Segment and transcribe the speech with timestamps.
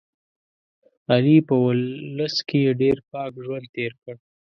[1.11, 4.15] علي په اولس کې ډېر پاک ژوند تېر کړ.